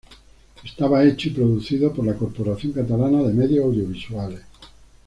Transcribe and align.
Estaba 0.63 1.03
hecho 1.03 1.29
y 1.29 1.31
producido 1.31 1.93
por 1.93 2.03
la 2.03 2.15
Corporación 2.15 2.73
Catalana 2.73 3.21
de 3.21 3.33
Medios 3.35 3.65
Audiovisuales. 3.65 4.41